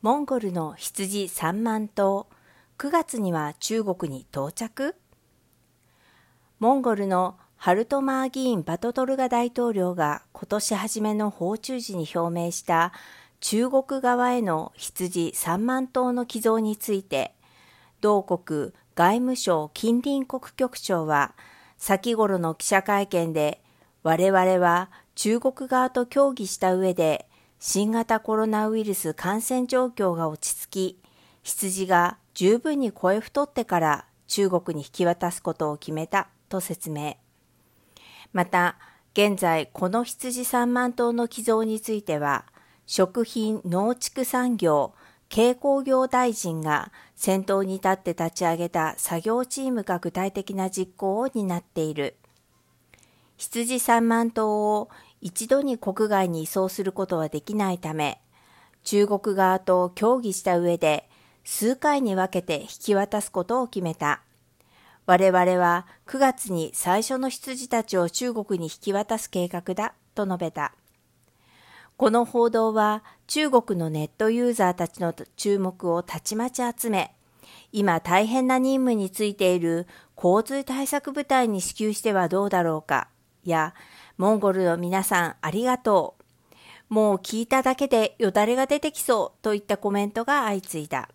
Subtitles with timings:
[0.00, 2.28] モンゴルの羊3万頭、
[2.78, 4.94] 9月には中国に到着。
[6.60, 12.92] モンゴルのハルトマー議員バトトルガ大統領が今年初めの訪中時に表明した
[13.40, 17.34] 中国側への羊3万頭の寄贈について、
[18.00, 21.34] 同国外務省近隣国局長は
[21.76, 23.60] 先頃の記者会見で
[24.04, 27.27] 我々は中国側と協議した上で
[27.60, 31.00] 新型コロナウイルス感染状況が落ち着き、
[31.42, 37.16] 羊が十分に声太ってから中国に引き渡すことを決めたと説明。
[38.32, 38.76] また、
[39.12, 42.44] 現在この羊3万頭の寄贈については、
[42.86, 44.94] 食品農畜産業
[45.34, 52.16] 軽工業大臣が先頭に立って立ち上げた作業チームが具体的な実行を担っている。
[53.36, 54.88] 羊3万頭を
[55.20, 58.20] 一度に国外に移送することはできないため、
[58.84, 61.08] 中国側と協議した上で、
[61.44, 64.22] 数回に分けて引き渡すことを決めた。
[65.06, 70.74] 我々は9月に最初の羊たちを中国に引き渡す計画だ、と述べた。
[71.96, 77.14] この報道は中国のネットユーザーたちの注目をたちまち集め、
[77.72, 83.08] 今大変な任務についている洪水対策部隊に支給してはどうだろうか、
[83.48, 83.74] や、
[84.18, 86.16] モンゴルの皆さんありがと
[86.90, 86.94] う。
[86.94, 91.08] もう聞いただけでよだれが出てきそうといったコメントが相次いだ。